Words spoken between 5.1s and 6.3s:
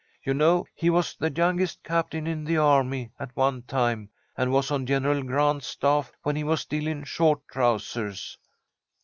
Grant's staff